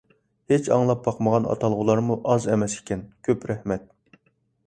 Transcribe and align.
ھېچ 0.51 0.67
ئاڭلاپ 0.75 1.03
باقمىغان 1.07 1.43
ئاتالغۇلارمۇ 1.51 2.17
ئاز 2.31 2.47
ئەمەس 2.53 2.77
ئىكەن. 2.77 3.03
كۆپ 3.27 3.45
رەھمەت. 3.53 3.85